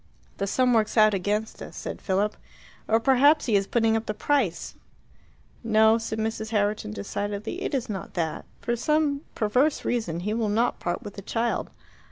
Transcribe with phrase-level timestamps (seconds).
[0.37, 2.35] "The sum works out against us," said Philip.
[2.87, 4.73] "Or perhaps he is putting up the price."
[5.63, 6.49] "No," said Mrs.
[6.49, 7.61] Herriton decidedly.
[7.61, 8.45] "It is not that.
[8.61, 11.69] For some perverse reason he will not part with the child.